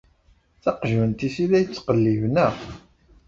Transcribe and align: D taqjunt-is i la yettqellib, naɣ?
D 0.57 0.59
taqjunt-is 0.63 1.35
i 1.43 1.45
la 1.49 1.59
yettqellib, 1.61 2.21
naɣ? 2.33 2.55